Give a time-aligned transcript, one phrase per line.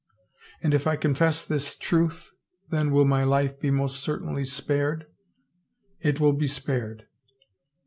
[0.63, 2.31] "And if I confess this truth,
[2.71, 5.05] then will my life be most certainly spared?
[5.37, 7.05] '*" It will be spared."